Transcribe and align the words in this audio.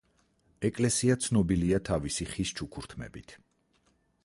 ეკლესია 0.69 1.17
ცნობილია 1.25 1.81
თავისი 1.91 2.27
ხის 2.33 2.55
ჩუქურთმებით. 2.61 3.39